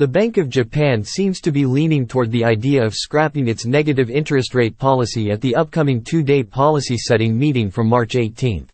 The 0.00 0.08
Bank 0.08 0.38
of 0.38 0.48
Japan 0.48 1.04
seems 1.04 1.42
to 1.42 1.52
be 1.52 1.66
leaning 1.66 2.06
toward 2.06 2.30
the 2.30 2.42
idea 2.42 2.82
of 2.82 2.94
scrapping 2.94 3.48
its 3.48 3.66
negative 3.66 4.08
interest 4.08 4.54
rate 4.54 4.78
policy 4.78 5.30
at 5.30 5.42
the 5.42 5.54
upcoming 5.54 6.02
two-day 6.02 6.42
policy 6.42 6.96
setting 6.96 7.38
meeting 7.38 7.70
from 7.70 7.86
March 7.86 8.16
18. 8.16 8.66